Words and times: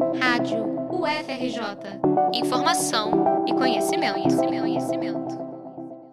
Rádio 0.00 0.64
UFRJ. 0.90 2.00
Informação 2.32 3.44
e 3.46 3.52
conhecimento, 3.52 4.14
conhecimento, 4.14 4.62
conhecimento. 4.62 5.38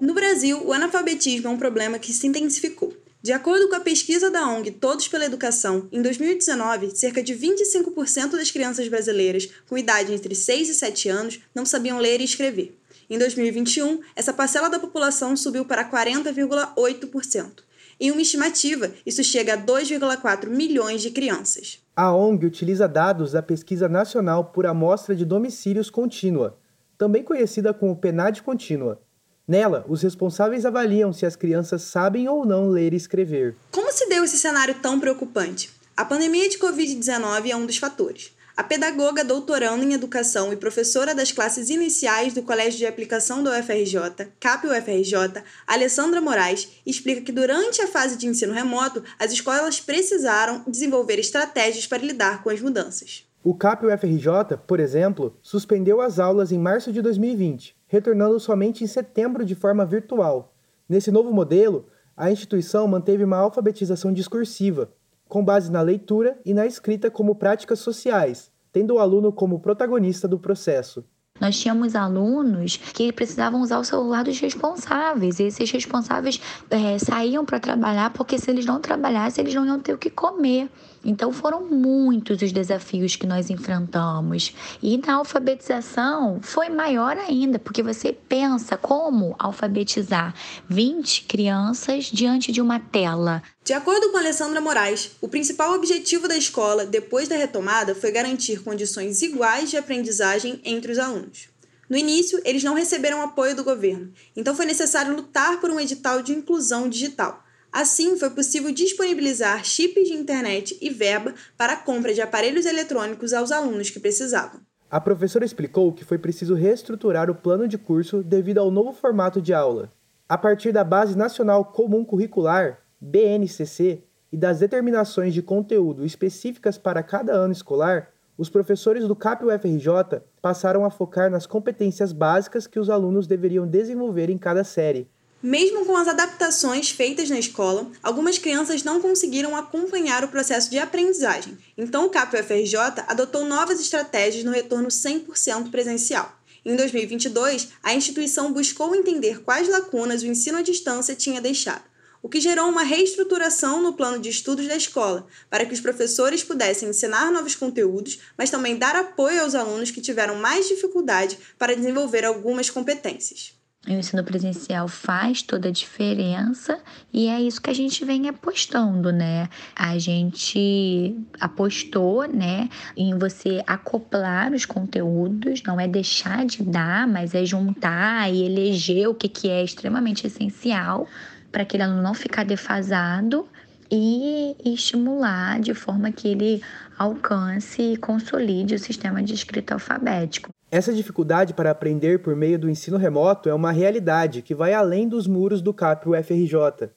No 0.01 0.13
Brasil, 0.13 0.61
o 0.65 0.73
analfabetismo 0.73 1.47
é 1.47 1.51
um 1.51 1.57
problema 1.57 1.97
que 1.97 2.11
se 2.11 2.27
intensificou. 2.27 2.93
De 3.21 3.31
acordo 3.31 3.69
com 3.69 3.75
a 3.75 3.79
pesquisa 3.79 4.29
da 4.29 4.45
ONG 4.45 4.71
Todos 4.71 5.07
pela 5.07 5.25
Educação, 5.25 5.87
em 5.89 6.01
2019, 6.01 6.97
cerca 6.97 7.23
de 7.23 7.33
25% 7.33 8.31
das 8.31 8.51
crianças 8.51 8.89
brasileiras 8.89 9.49
com 9.69 9.77
idade 9.77 10.13
entre 10.13 10.35
6 10.35 10.67
e 10.67 10.73
7 10.73 11.07
anos 11.07 11.39
não 11.55 11.65
sabiam 11.65 11.97
ler 11.97 12.19
e 12.19 12.25
escrever. 12.25 12.77
Em 13.09 13.17
2021, 13.17 14.01
essa 14.17 14.33
parcela 14.33 14.69
da 14.69 14.79
população 14.79 15.37
subiu 15.37 15.63
para 15.63 15.89
40,8%. 15.89 17.66
Em 17.99 18.11
uma 18.11 18.21
estimativa, 18.21 18.91
isso 19.05 19.23
chega 19.23 19.55
a 19.55 19.57
2,4 19.57 20.47
milhões 20.49 21.01
de 21.01 21.09
crianças. 21.09 21.79
A 21.95 22.13
ONG 22.15 22.45
utiliza 22.45 22.87
dados 22.87 23.31
da 23.31 23.41
Pesquisa 23.41 23.89
Nacional 23.89 24.45
por 24.45 24.67
Amostra 24.67 25.15
de 25.15 25.25
Domicílios 25.25 25.89
Contínua, 25.89 26.59
também 26.95 27.23
conhecida 27.23 27.73
como 27.73 27.95
PNAD 27.95 28.43
Contínua. 28.43 29.01
Nela, 29.47 29.83
os 29.87 30.03
responsáveis 30.03 30.63
avaliam 30.63 31.11
se 31.11 31.25
as 31.25 31.35
crianças 31.35 31.81
sabem 31.81 32.27
ou 32.27 32.45
não 32.45 32.69
ler 32.69 32.93
e 32.93 32.97
escrever. 32.97 33.55
Como 33.71 33.91
se 33.91 34.07
deu 34.07 34.23
esse 34.23 34.37
cenário 34.37 34.75
tão 34.75 34.99
preocupante? 34.99 35.71
A 35.95 36.05
pandemia 36.05 36.47
de 36.49 36.59
Covid-19 36.59 37.49
é 37.49 37.55
um 37.55 37.65
dos 37.65 37.77
fatores. 37.77 38.36
A 38.57 38.63
pedagoga 38.63 39.23
doutoranda 39.23 39.85
em 39.85 39.93
educação 39.93 40.51
e 40.51 40.55
professora 40.57 41.13
das 41.13 41.31
classes 41.31 41.69
iniciais 41.69 42.33
do 42.33 42.41
Colégio 42.41 42.79
de 42.79 42.87
Aplicação 42.87 43.43
da 43.43 43.51
UFRJ, 43.51 44.31
CAP-UFRJ, 44.39 45.43
Alessandra 45.67 46.19
Moraes, 46.19 46.67
explica 46.83 47.21
que 47.21 47.31
durante 47.31 47.83
a 47.83 47.87
fase 47.87 48.17
de 48.17 48.25
ensino 48.25 48.53
remoto, 48.53 49.03
as 49.19 49.31
escolas 49.31 49.79
precisaram 49.79 50.63
desenvolver 50.67 51.19
estratégias 51.19 51.85
para 51.85 51.99
lidar 51.99 52.41
com 52.41 52.49
as 52.49 52.59
mudanças. 52.59 53.27
O 53.43 53.53
CAP-UFRJ, 53.53 54.57
por 54.65 54.79
exemplo, 54.79 55.37
suspendeu 55.43 56.01
as 56.01 56.17
aulas 56.17 56.51
em 56.51 56.57
março 56.57 56.91
de 56.91 56.99
2020, 56.99 57.75
retornando 57.85 58.39
somente 58.39 58.83
em 58.83 58.87
setembro 58.87 59.45
de 59.45 59.53
forma 59.53 59.85
virtual. 59.85 60.51
Nesse 60.89 61.11
novo 61.11 61.31
modelo, 61.31 61.85
a 62.17 62.31
instituição 62.31 62.87
manteve 62.87 63.23
uma 63.23 63.37
alfabetização 63.37 64.11
discursiva, 64.11 64.89
com 65.27 65.43
base 65.43 65.71
na 65.71 65.81
leitura 65.81 66.39
e 66.45 66.53
na 66.53 66.65
escrita 66.65 67.11
como 67.11 67.35
práticas 67.35 67.79
sociais, 67.79 68.51
tendo 68.71 68.95
o 68.95 68.99
aluno 68.99 69.31
como 69.31 69.59
protagonista 69.59 70.27
do 70.27 70.39
processo. 70.39 71.03
Nós 71.39 71.59
tínhamos 71.59 71.95
alunos 71.95 72.77
que 72.77 73.13
precisavam 73.13 73.61
usar 73.61 73.79
o 73.79 73.83
celular 73.83 74.23
dos 74.23 74.39
responsáveis, 74.39 75.39
e 75.39 75.43
esses 75.43 75.69
responsáveis 75.69 76.41
é, 76.69 76.97
saíam 76.97 77.45
para 77.45 77.59
trabalhar 77.59 78.11
porque 78.11 78.39
se 78.39 78.49
eles 78.49 78.65
não 78.65 78.81
trabalhassem, 78.81 79.43
eles 79.43 79.53
não 79.53 79.65
iam 79.65 79.79
ter 79.79 79.93
o 79.93 79.97
que 79.97 80.09
comer. 80.09 80.69
Então 81.03 81.31
foram 81.31 81.65
muitos 81.65 82.41
os 82.41 82.51
desafios 82.51 83.15
que 83.15 83.25
nós 83.25 83.49
enfrentamos. 83.49 84.53
E 84.81 84.97
na 84.97 85.15
alfabetização 85.15 86.39
foi 86.41 86.69
maior 86.69 87.17
ainda, 87.17 87.59
porque 87.59 87.83
você 87.83 88.11
pensa 88.11 88.75
como 88.77 89.35
alfabetizar 89.39 90.33
20 90.67 91.23
crianças 91.23 92.05
diante 92.05 92.51
de 92.51 92.61
uma 92.61 92.79
tela. 92.79 93.41
De 93.63 93.73
acordo 93.73 94.11
com 94.11 94.17
Alessandra 94.17 94.61
Moraes, 94.61 95.11
o 95.21 95.27
principal 95.27 95.73
objetivo 95.73 96.27
da 96.27 96.37
escola 96.37 96.85
depois 96.85 97.27
da 97.27 97.35
retomada 97.35 97.93
foi 97.93 98.11
garantir 98.11 98.63
condições 98.63 99.21
iguais 99.21 99.69
de 99.69 99.77
aprendizagem 99.77 100.61
entre 100.63 100.91
os 100.91 100.99
alunos. 100.99 101.49
No 101.89 101.97
início, 101.97 102.41
eles 102.43 102.63
não 102.63 102.73
receberam 102.73 103.21
apoio 103.21 103.55
do 103.55 103.63
governo, 103.63 104.11
então 104.35 104.53
foi 104.53 104.65
necessário 104.65 105.15
lutar 105.15 105.61
por 105.61 105.69
um 105.69 105.79
edital 105.79 106.21
de 106.21 106.33
inclusão 106.33 106.89
digital 106.89 107.46
Assim, 107.71 108.17
foi 108.17 108.29
possível 108.29 108.71
disponibilizar 108.71 109.63
chips 109.63 110.07
de 110.07 110.13
internet 110.13 110.77
e 110.81 110.89
verba 110.89 111.33
para 111.57 111.73
a 111.73 111.77
compra 111.77 112.13
de 112.13 112.21
aparelhos 112.21 112.65
eletrônicos 112.65 113.33
aos 113.33 113.51
alunos 113.51 113.89
que 113.89 113.99
precisavam. 113.99 114.61
A 114.89 115.01
professora 115.01 115.45
explicou 115.45 115.91
que 115.91 116.05
foi 116.05 116.17
preciso 116.17 116.55
reestruturar 116.55 117.29
o 117.29 117.35
plano 117.35 117.67
de 117.67 117.77
curso 117.77 118.23
devido 118.23 118.59
ao 118.59 118.71
novo 118.71 118.93
formato 118.93 119.41
de 119.41 119.53
aula. 119.53 119.91
A 120.29 120.37
partir 120.37 120.71
da 120.71 120.83
Base 120.83 121.17
Nacional 121.17 121.65
Comum 121.65 122.05
Curricular, 122.05 122.79
BNCC, 122.99 124.03
e 124.31 124.37
das 124.37 124.59
determinações 124.59 125.33
de 125.33 125.41
conteúdo 125.41 126.05
específicas 126.05 126.77
para 126.77 127.03
cada 127.03 127.33
ano 127.33 127.53
escolar, 127.53 128.09
os 128.37 128.49
professores 128.49 129.07
do 129.07 129.15
CAP 129.15 129.43
UFRJ 129.45 130.21
passaram 130.41 130.85
a 130.85 130.91
focar 130.91 131.31
nas 131.31 131.47
competências 131.47 132.11
básicas 132.11 132.67
que 132.67 132.79
os 132.79 132.89
alunos 132.89 133.25
deveriam 133.25 133.65
desenvolver 133.65 134.29
em 134.29 134.37
cada 134.37 134.63
série, 134.63 135.09
mesmo 135.41 135.85
com 135.85 135.95
as 135.95 136.07
adaptações 136.07 136.89
feitas 136.89 137.29
na 137.29 137.37
escola, 137.37 137.91
algumas 138.01 138.37
crianças 138.37 138.83
não 138.83 138.99
conseguiram 138.99 139.55
acompanhar 139.55 140.23
o 140.23 140.29
processo 140.29 140.69
de 140.69 140.79
aprendizagem, 140.79 141.57
então 141.77 142.05
o 142.05 142.09
CAP-UFRJ 142.09 143.03
adotou 143.07 143.45
novas 143.45 143.79
estratégias 143.79 144.43
no 144.43 144.51
retorno 144.51 144.87
100% 144.87 145.69
presencial. 145.69 146.35
Em 146.65 146.75
2022, 146.75 147.69
a 147.83 147.93
instituição 147.93 148.51
buscou 148.51 148.95
entender 148.95 149.41
quais 149.41 149.69
lacunas 149.69 150.23
o 150.23 150.27
ensino 150.27 150.57
à 150.57 150.61
distância 150.61 151.15
tinha 151.15 151.39
deixado, 151.39 151.83
o 152.21 152.27
que 152.27 152.41
gerou 152.41 152.67
uma 152.67 152.83
reestruturação 152.83 153.81
no 153.81 153.93
plano 153.93 154.19
de 154.19 154.29
estudos 154.29 154.67
da 154.67 154.75
escola, 154.75 155.27
para 155.49 155.65
que 155.65 155.73
os 155.73 155.79
professores 155.79 156.43
pudessem 156.43 156.89
ensinar 156.89 157.31
novos 157.31 157.55
conteúdos, 157.55 158.19
mas 158.37 158.49
também 158.49 158.75
dar 158.75 158.95
apoio 158.95 159.41
aos 159.41 159.55
alunos 159.55 159.91
que 159.91 160.01
tiveram 160.01 160.35
mais 160.35 160.67
dificuldade 160.67 161.37
para 161.57 161.75
desenvolver 161.75 162.25
algumas 162.25 162.69
competências. 162.69 163.56
O 163.87 163.93
ensino 163.93 164.21
presencial 164.21 164.85
faz 164.89 165.41
toda 165.41 165.69
a 165.69 165.71
diferença 165.71 166.77
e 167.13 167.29
é 167.29 167.39
isso 167.39 167.61
que 167.61 167.69
a 167.69 167.73
gente 167.73 168.03
vem 168.03 168.27
apostando, 168.27 169.13
né? 169.13 169.47
A 169.73 169.97
gente 169.97 171.15
apostou, 171.39 172.27
né, 172.27 172.67
em 172.97 173.17
você 173.17 173.63
acoplar 173.65 174.51
os 174.51 174.65
conteúdos, 174.65 175.63
não 175.63 175.79
é 175.79 175.87
deixar 175.87 176.45
de 176.45 176.63
dar, 176.63 177.07
mas 177.07 177.33
é 177.33 177.45
juntar 177.45 178.29
e 178.29 178.43
eleger 178.43 179.07
o 179.07 179.15
que, 179.15 179.29
que 179.29 179.49
é 179.49 179.63
extremamente 179.63 180.27
essencial 180.27 181.07
para 181.49 181.61
aquele 181.61 181.83
aluno 181.83 182.01
não 182.01 182.13
ficar 182.13 182.43
defasado 182.43 183.47
e 183.89 184.53
estimular 184.65 185.61
de 185.61 185.73
forma 185.73 186.11
que 186.11 186.27
ele 186.27 186.61
alcance 186.97 187.81
e 187.93 187.95
consolide 187.95 188.75
o 188.75 188.79
sistema 188.79 189.23
de 189.23 189.33
escrita 189.33 189.75
alfabético. 189.75 190.56
Essa 190.69 190.93
dificuldade 190.93 191.53
para 191.53 191.71
aprender 191.71 192.21
por 192.21 192.35
meio 192.35 192.59
do 192.59 192.69
ensino 192.69 192.97
remoto 192.97 193.47
é 193.47 193.53
uma 193.53 193.71
realidade 193.71 194.41
que 194.41 194.53
vai 194.53 194.73
além 194.73 195.07
dos 195.07 195.25
muros 195.25 195.61
do 195.61 195.73
CAP 195.73 196.09
UFRJ. 196.09 196.89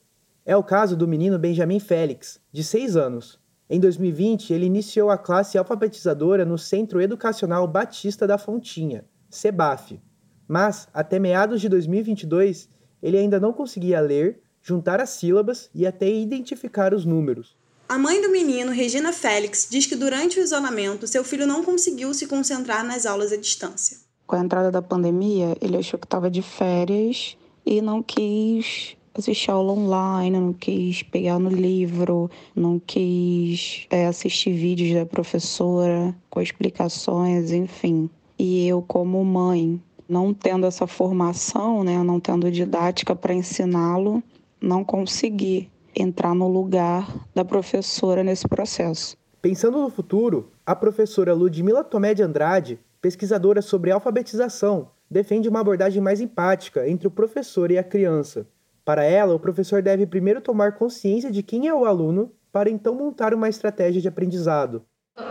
É 0.45 0.57
o 0.57 0.63
caso 0.63 0.97
do 0.97 1.07
menino 1.07 1.39
Benjamin 1.39 1.79
Félix, 1.79 2.41
de 2.51 2.65
6 2.65 2.97
anos. 2.97 3.39
Em 3.69 3.79
2020, 3.79 4.51
ele 4.51 4.65
iniciou 4.65 5.09
a 5.09 5.17
classe 5.17 5.57
alfabetizadora 5.57 6.43
no 6.43 6.57
Centro 6.57 7.01
Educacional 7.01 7.65
Batista 7.65 8.27
da 8.27 8.37
Fontinha, 8.37 9.05
CEBAF. 9.29 10.01
Mas, 10.45 10.89
até 10.93 11.17
meados 11.17 11.61
de 11.61 11.69
2022, 11.69 12.67
ele 13.01 13.17
ainda 13.17 13.39
não 13.39 13.53
conseguia 13.53 14.01
ler, 14.01 14.41
juntar 14.61 14.99
as 14.99 15.11
sílabas 15.11 15.69
e 15.73 15.87
até 15.87 16.09
identificar 16.09 16.93
os 16.93 17.05
números. 17.05 17.57
A 17.91 17.97
mãe 17.97 18.21
do 18.21 18.31
menino, 18.31 18.71
Regina 18.71 19.11
Félix, 19.11 19.67
diz 19.69 19.85
que 19.85 19.97
durante 19.97 20.39
o 20.39 20.41
isolamento 20.41 21.05
seu 21.05 21.25
filho 21.25 21.45
não 21.45 21.61
conseguiu 21.61 22.13
se 22.13 22.25
concentrar 22.25 22.85
nas 22.85 23.05
aulas 23.05 23.33
à 23.33 23.35
distância. 23.35 23.97
Com 24.25 24.37
a 24.37 24.39
entrada 24.39 24.71
da 24.71 24.81
pandemia, 24.81 25.57
ele 25.59 25.75
achou 25.75 25.99
que 25.99 26.05
estava 26.05 26.31
de 26.31 26.41
férias 26.41 27.35
e 27.65 27.81
não 27.81 28.01
quis 28.01 28.95
assistir 29.13 29.51
aula 29.51 29.73
online, 29.73 30.39
não 30.39 30.53
quis 30.53 31.03
pegar 31.03 31.37
no 31.37 31.49
livro, 31.49 32.31
não 32.55 32.79
quis 32.79 33.87
é, 33.89 34.05
assistir 34.05 34.53
vídeos 34.53 34.93
da 34.93 35.05
professora 35.05 36.15
com 36.29 36.41
explicações, 36.41 37.51
enfim. 37.51 38.09
E 38.39 38.69
eu, 38.69 38.81
como 38.81 39.21
mãe, 39.25 39.81
não 40.07 40.33
tendo 40.33 40.65
essa 40.65 40.87
formação, 40.87 41.83
né, 41.83 42.01
não 42.01 42.21
tendo 42.21 42.49
didática 42.49 43.13
para 43.13 43.33
ensiná-lo, 43.33 44.23
não 44.61 44.81
consegui 44.81 45.69
entrar 45.95 46.33
no 46.33 46.47
lugar 46.47 47.07
da 47.33 47.43
professora 47.43 48.23
nesse 48.23 48.47
processo. 48.47 49.17
Pensando 49.41 49.79
no 49.79 49.89
futuro, 49.89 50.51
a 50.65 50.75
professora 50.75 51.33
Ludmila 51.33 51.83
Tomé 51.83 52.13
de 52.13 52.21
Andrade, 52.21 52.79
pesquisadora 53.01 53.61
sobre 53.61 53.91
alfabetização, 53.91 54.89
defende 55.09 55.49
uma 55.49 55.59
abordagem 55.59 56.01
mais 56.01 56.21
empática 56.21 56.87
entre 56.87 57.07
o 57.07 57.11
professor 57.11 57.71
e 57.71 57.77
a 57.77 57.83
criança. 57.83 58.47
Para 58.85 59.03
ela, 59.03 59.35
o 59.35 59.39
professor 59.39 59.81
deve 59.81 60.05
primeiro 60.05 60.41
tomar 60.41 60.73
consciência 60.73 61.31
de 61.31 61.43
quem 61.43 61.67
é 61.67 61.73
o 61.73 61.85
aluno 61.85 62.31
para 62.51 62.69
então 62.69 62.95
montar 62.95 63.33
uma 63.33 63.49
estratégia 63.49 64.01
de 64.01 64.07
aprendizado. 64.07 64.83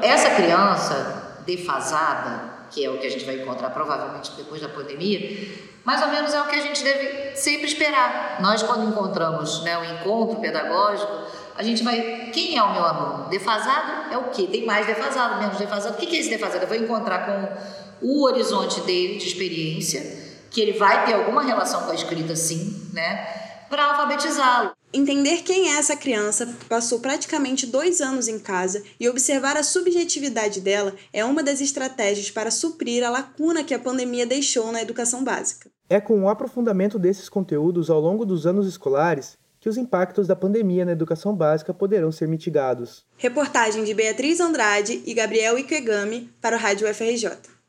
Essa 0.03 0.35
criança 0.35 1.43
defasada, 1.47 2.60
que 2.71 2.85
é 2.85 2.91
o 2.91 2.99
que 2.99 3.07
a 3.07 3.11
gente 3.11 3.25
vai 3.25 3.37
encontrar 3.37 3.71
provavelmente 3.71 4.33
depois 4.37 4.61
da 4.61 4.69
pandemia, 4.69 5.49
mais 5.85 6.03
ou 6.03 6.09
menos 6.09 6.33
é 6.33 6.41
o 6.41 6.47
que 6.47 6.57
a 6.57 6.61
gente 6.61 6.83
deve 6.85 7.37
sempre 7.37 7.67
esperar. 7.67 8.39
Nós, 8.41 8.63
quando 8.63 8.89
encontramos 8.89 9.63
né, 9.63 9.79
o 9.79 9.85
encontro 9.85 10.41
pedagógico, 10.41 11.13
a 11.57 11.63
gente 11.63 11.83
vai. 11.83 12.31
Quem 12.33 12.57
é 12.57 12.63
o 12.63 12.73
meu 12.73 12.85
aluno? 12.85 13.29
Defasado 13.29 14.13
é 14.13 14.17
o 14.17 14.25
quê? 14.25 14.47
Tem 14.47 14.65
mais 14.65 14.87
defasado, 14.87 15.41
menos 15.41 15.59
defasado. 15.59 15.95
O 15.95 15.99
que 15.99 16.17
é 16.17 16.21
esse 16.21 16.31
defasado? 16.31 16.65
Eu 16.65 16.69
vou 16.69 16.77
encontrar 16.77 17.27
com 17.27 18.07
o 18.07 18.25
horizonte 18.25 18.81
dele 18.83 19.19
de 19.19 19.27
experiência, 19.27 20.01
que 20.51 20.61
ele 20.61 20.73
vai 20.73 21.05
ter 21.05 21.15
alguma 21.15 21.43
relação 21.43 21.83
com 21.83 21.91
a 21.91 21.95
escrita, 21.95 22.35
sim, 22.37 22.91
né? 22.93 23.67
Para 23.69 23.91
alfabetizá-lo. 23.91 24.80
Entender 24.93 25.43
quem 25.45 25.69
é 25.69 25.79
essa 25.79 25.95
criança 25.95 26.47
que 26.47 26.65
passou 26.65 26.99
praticamente 26.99 27.65
dois 27.65 28.01
anos 28.01 28.27
em 28.27 28.41
casa 28.41 28.83
e 28.99 29.09
observar 29.09 29.57
a 29.57 29.63
subjetividade 29.63 30.61
dela 30.61 30.95
é 31.13 31.25
uma 31.25 31.45
das 31.45 31.61
estratégias 31.61 32.29
para 32.29 32.51
suprir 32.51 33.05
a 33.05 33.11
lacuna 33.11 33.63
que 33.63 33.73
a 33.73 33.79
pandemia 33.79 34.27
deixou 34.27 34.73
na 34.73 34.83
educação 34.83 35.23
básica. 35.23 35.71
É 35.89 36.01
com 36.01 36.25
o 36.25 36.29
aprofundamento 36.29 36.99
desses 36.99 37.29
conteúdos 37.29 37.89
ao 37.89 38.01
longo 38.01 38.27
dos 38.27 38.49
anos 38.49 38.67
escolares 38.67 39.39
que 39.61 39.69
os 39.69 39.77
impactos 39.77 40.27
da 40.27 40.35
pandemia 40.35 40.85
na 40.85 40.93
educação 40.93 41.37
básica 41.37 41.73
poderão 41.73 42.11
ser 42.11 42.27
mitigados. 42.27 43.05
Reportagem 43.17 43.85
de 43.85 43.95
Beatriz 43.95 44.41
Andrade 44.41 45.03
e 45.07 45.15
Gabriel 45.15 45.57
Ikegami 45.57 46.33
para 46.41 46.57
o 46.57 46.59
Rádio 46.59 46.93
FRJ. 46.93 47.60